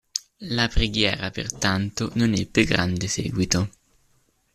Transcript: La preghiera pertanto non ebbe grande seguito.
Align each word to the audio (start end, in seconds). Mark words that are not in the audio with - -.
La 0.55 0.67
preghiera 0.67 1.29
pertanto 1.29 2.09
non 2.15 2.33
ebbe 2.33 2.63
grande 2.63 3.07
seguito. 3.07 3.69